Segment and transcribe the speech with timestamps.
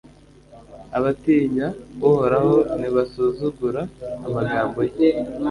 [0.97, 1.67] abatinya
[2.07, 3.81] uhoraho ntibasuzugura
[4.25, 5.09] amagambo ye